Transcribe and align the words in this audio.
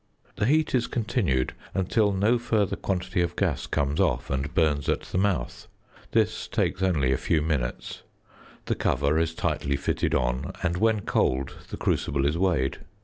The 0.37 0.47
heat 0.47 0.73
is 0.73 0.87
continued 0.87 1.53
until 1.75 2.11
no 2.11 2.39
further 2.39 2.75
quantity 2.75 3.21
of 3.21 3.35
gas 3.35 3.67
comes 3.67 3.99
off 3.99 4.31
and 4.31 4.51
burns 4.55 4.89
at 4.89 5.01
the 5.01 5.19
mouth. 5.19 5.67
This 6.09 6.47
takes 6.47 6.81
only 6.81 7.11
a 7.11 7.17
few 7.19 7.39
minutes. 7.39 8.01
The 8.65 8.73
cover 8.73 9.19
is 9.19 9.35
tightly 9.35 9.75
fitted 9.77 10.15
on, 10.15 10.53
and 10.63 10.77
when 10.77 11.01
cold 11.01 11.53
the 11.69 11.77
crucible 11.77 12.25
is 12.25 12.35
weighed. 12.35 12.79